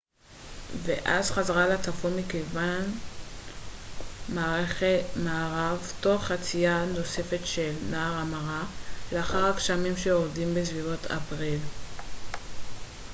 [0.83, 2.85] ואז חזרה לצפון מכיוון
[5.23, 8.63] מערב תוך חצייה נוספת של נהר המארה
[9.11, 11.59] לאחר הגשמים שיורדים בסביבות אפריל